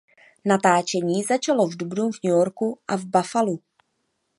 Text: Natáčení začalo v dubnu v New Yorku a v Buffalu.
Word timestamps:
Natáčení 0.45 1.23
začalo 1.23 1.67
v 1.67 1.77
dubnu 1.77 2.11
v 2.11 2.19
New 2.23 2.33
Yorku 2.35 2.79
a 2.87 2.95
v 2.95 3.05
Buffalu. 3.05 3.59